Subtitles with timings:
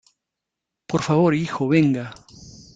[0.87, 2.11] por favor, hijo, venga.